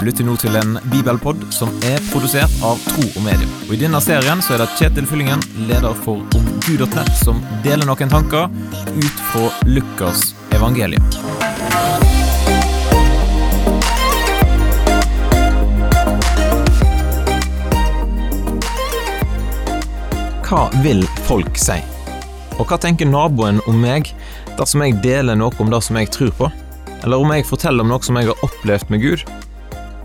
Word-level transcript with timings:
Du 0.00 0.06
lytter 0.06 0.24
nå 0.24 0.32
til 0.40 0.54
en 0.56 0.78
bibelpod 0.88 1.42
som 1.52 1.68
er 1.84 2.00
produsert 2.08 2.52
av 2.64 2.78
Tro 2.86 3.02
og 3.04 3.20
Medier. 3.20 3.48
Og 3.66 3.74
I 3.76 3.80
denne 3.82 3.98
serien 4.00 4.40
så 4.40 4.54
er 4.54 4.62
det 4.62 4.70
Kjetil 4.78 5.04
Fyllingen, 5.04 5.42
leder 5.68 5.92
for 6.06 6.22
omgud.nett, 6.38 7.10
som 7.20 7.42
deler 7.60 7.84
noen 7.84 8.08
tanker 8.08 8.48
ut 8.96 9.18
fra 9.28 9.50
Lukas 9.68 10.30
evangelium. 10.56 11.04
Hva 20.48 20.62
vil 20.80 21.04
folk 21.28 21.60
si? 21.60 21.76
Og 22.56 22.64
hva 22.72 22.80
tenker 22.80 23.04
naboen 23.04 23.60
om 23.68 23.76
meg 23.84 24.14
dersom 24.56 24.80
jeg 24.88 24.96
deler 25.04 25.36
noe 25.36 25.52
om 25.60 25.68
det 25.68 25.84
som 25.84 26.00
jeg 26.00 26.08
tror 26.16 26.32
på? 26.40 26.50
Eller 27.04 27.20
om 27.20 27.36
jeg 27.36 27.44
forteller 27.52 27.84
om 27.84 27.92
noe 27.92 28.00
som 28.08 28.16
jeg 28.16 28.32
har 28.32 28.48
opplevd 28.48 28.96
med 28.96 29.04
Gud? 29.04 29.28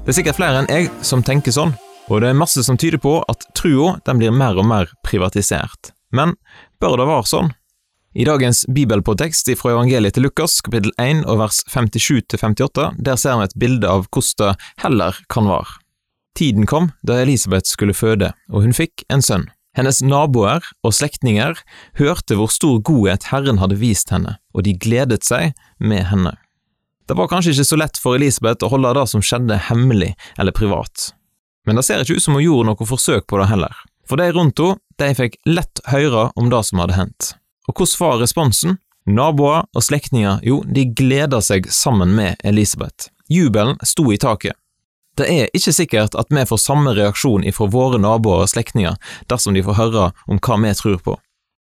Det 0.05 0.12
er 0.12 0.20
sikkert 0.20 0.38
flere 0.38 0.59
enn 0.62 0.68
jeg 0.70 0.90
som 1.02 1.23
tenker 1.26 1.50
sånn, 1.50 1.72
og 2.14 2.20
det 2.22 2.27
er 2.30 2.36
masse 2.38 2.62
som 2.62 2.77
tyder 2.77 3.02
på 3.02 3.16
at 3.26 3.41
trua 3.58 3.95
blir 4.05 4.30
mer 4.30 4.54
og 4.62 4.68
mer 4.70 4.91
privatisert. 5.02 5.90
Men 6.14 6.36
bør 6.78 7.00
det 7.02 7.08
være 7.09 7.26
sånn? 7.31 7.50
I 8.14 8.28
dagens 8.30 8.68
bibelpåtekst 8.70 9.50
fra 9.58 9.73
evangeliet 9.73 10.14
til 10.14 10.28
Lukas, 10.28 10.59
kapittel 10.62 10.94
1 11.02 11.26
og 11.26 11.41
vers 11.41 11.64
57–58, 11.73 13.02
der 13.02 13.18
ser 13.18 13.41
vi 13.41 13.50
et 13.50 13.58
bilde 13.58 13.90
av 13.90 14.05
hvordan 14.14 14.54
det 14.54 14.70
heller 14.86 15.18
kan 15.26 15.50
være. 15.50 15.73
Tiden 16.38 16.70
kom 16.70 16.92
da 17.02 17.17
Elisabeth 17.23 17.66
skulle 17.66 17.98
føde, 17.98 18.36
og 18.53 18.62
hun 18.62 18.78
fikk 18.78 19.08
en 19.09 19.26
sønn. 19.26 19.50
Hennes 19.73 20.03
naboer 20.06 20.70
og 20.86 20.94
slektninger 20.94 21.58
hørte 21.98 22.38
hvor 22.38 22.53
stor 22.53 22.78
godhet 22.86 23.31
Herren 23.34 23.58
hadde 23.58 23.81
vist 23.81 24.14
henne, 24.14 24.38
og 24.53 24.70
de 24.70 24.78
gledet 24.78 25.26
seg 25.26 25.58
med 25.81 26.06
henne. 26.14 26.38
Det 27.06 27.14
var 27.14 27.30
kanskje 27.30 27.53
ikke 27.53 27.67
så 27.70 27.78
lett 27.78 28.00
for 28.02 28.17
Elisabeth 28.17 28.66
å 28.66 28.72
holde 28.72 28.95
det 28.98 29.06
som 29.11 29.22
skjedde 29.22 29.59
hemmelig 29.67 30.16
eller 30.42 30.56
privat, 30.56 31.11
men 31.66 31.78
det 31.78 31.86
ser 31.86 32.02
ikke 32.02 32.17
ut 32.17 32.25
som 32.25 32.38
hun 32.38 32.45
gjorde 32.45 32.72
noe 32.72 32.88
forsøk 32.89 33.28
på 33.30 33.38
det 33.42 33.50
heller, 33.52 33.75
for 34.09 34.22
de 34.22 34.31
rundt 34.34 34.61
henne, 34.61 34.81
de 34.95 35.11
fikk 35.11 35.36
lett 35.45 35.81
høre 35.92 36.30
om 36.39 36.50
det 36.50 36.61
som 36.64 36.80
hadde 36.80 36.95
hendt. 36.95 37.33
Og 37.67 37.76
hvordan 37.76 38.00
var 38.00 38.22
responsen? 38.22 38.78
Naboer 39.06 39.66
og 39.76 39.83
slektninger, 39.86 40.39
jo, 40.42 40.61
de 40.66 40.86
gleda 40.98 41.42
seg 41.44 41.67
sammen 41.70 42.16
med 42.17 42.39
Elisabeth. 42.48 43.11
Jubelen 43.30 43.76
sto 43.86 44.08
i 44.14 44.17
taket. 44.17 44.56
Det 45.16 45.28
er 45.30 45.52
ikke 45.56 45.73
sikkert 45.76 46.16
at 46.20 46.31
vi 46.33 46.45
får 46.48 46.59
samme 46.59 46.95
reaksjon 46.95 47.45
ifra 47.48 47.67
våre 47.72 48.00
naboer 48.02 48.44
og 48.44 48.52
slektninger 48.52 48.98
dersom 49.31 49.56
de 49.56 49.64
får 49.64 49.78
høre 49.78 50.08
om 50.31 50.42
hva 50.42 50.58
vi 50.64 50.73
tror 50.80 50.98
på. 51.06 51.20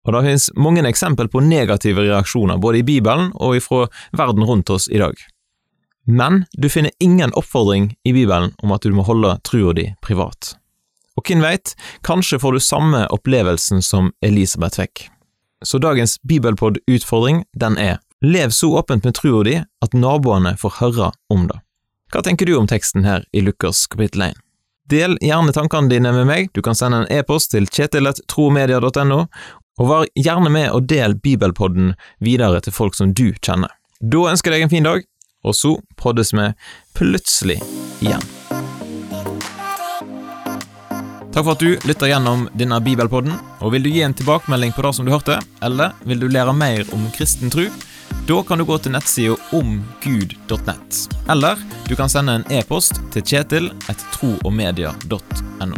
Og 0.04 0.14
det 0.14 0.23
finnes 0.26 0.50
mange 0.59 0.84
eksempel 0.88 1.30
på 1.32 1.44
negative 1.44 2.04
reaksjoner 2.04 2.59
både 2.59 2.82
i 2.82 2.88
Bibelen 2.88 3.32
og 3.36 3.56
ifra 3.59 3.86
verden 4.12 4.44
rundt 4.44 4.70
oss 4.70 4.90
i 4.92 5.00
dag. 5.00 5.16
Men 6.04 6.44
du 6.54 6.68
finner 6.70 6.92
ingen 7.00 7.32
oppfordring 7.34 7.94
i 8.04 8.14
Bibelen 8.14 8.52
om 8.58 8.76
at 8.76 8.84
du 8.84 8.92
må 8.92 9.06
holde 9.08 9.38
trua 9.48 9.72
di 9.73 9.88
privat. 10.04 10.58
Og 11.16 11.23
hvem 11.28 11.44
veit, 11.45 11.76
kanskje 12.04 12.42
får 12.42 12.56
du 12.56 12.64
samme 12.64 13.06
opplevelsen 13.14 13.84
som 13.86 14.12
Elisabeth 14.26 14.82
fikk. 14.82 15.08
Så 15.64 15.80
dagens 15.80 16.17
bibelpod-utfordring, 16.28 17.45
den 17.56 17.78
er 17.80 18.02
lev 18.23 18.50
så 18.50 18.73
åpent 18.80 19.04
med 19.04 19.16
trua 19.16 19.44
di 19.44 19.60
at 19.84 19.94
naboene 19.95 20.58
får 20.60 20.80
høre 20.82 21.12
om 21.32 21.48
det. 21.48 21.60
Hva 22.12 22.23
tenker 22.26 22.45
du 22.45 22.58
om 22.58 22.67
teksten 22.67 23.08
her 23.08 23.23
i 23.32 23.42
Lukas 23.42 23.86
kapittel 23.88 24.28
1? 24.28 24.40
Del 24.92 25.16
gjerne 25.23 25.54
tankene 25.56 25.90
dine 25.90 26.12
med 26.12 26.28
meg, 26.28 26.50
du 26.52 26.62
kan 26.62 26.76
sende 26.76 27.02
en 27.02 27.12
e-post 27.12 27.54
til 27.54 27.70
kjetil.tromedia.no, 27.72 29.20
og 29.80 29.90
vær 29.90 30.06
gjerne 30.20 30.50
med 30.54 30.72
og 30.72 30.88
del 30.90 31.16
bibelpodden 31.16 31.94
videre 32.24 32.62
til 32.64 32.74
folk 32.76 32.96
som 32.98 33.14
du 33.14 33.34
kjenner. 33.42 33.70
Da 34.00 34.18
ønsker 34.32 34.52
jeg 34.52 34.60
deg 34.60 34.64
en 34.68 34.74
fin 34.74 34.88
dag, 34.88 35.00
og 35.44 35.54
så 35.58 35.72
poddes 36.00 36.34
vi 36.36 36.46
plutselig 36.98 37.60
igjen. 38.04 38.23
Takk 41.33 41.45
for 41.48 41.56
at 41.56 41.64
du 41.66 41.72
lytter 41.89 42.08
gjennom 42.12 42.39
denne 42.54 42.78
bibelpodden, 42.86 43.33
og 43.66 43.73
vil 43.73 43.83
du 43.86 43.89
gi 43.89 44.04
en 44.06 44.14
tilbakemelding 44.14 44.72
på 44.76 44.83
det 44.86 44.94
som 44.94 45.06
du 45.08 45.12
hørte, 45.16 45.36
eller 45.66 45.88
vil 46.06 46.22
du 46.22 46.28
lære 46.30 46.54
mer 46.54 46.86
om 46.94 47.02
kristen 47.16 47.50
tro, 47.54 47.66
da 48.28 48.38
kan 48.45 48.60
du 48.62 48.66
gå 48.70 48.76
til 48.78 48.94
nettsida 48.94 49.36
omgud.nett. 49.58 50.89
Eller 51.33 51.56
du 51.89 51.94
kan 51.98 52.10
sende 52.12 52.33
en 52.38 52.45
e-post 52.54 52.94
til 53.16 53.23
kjetil.troogmedia.no. 53.33 55.78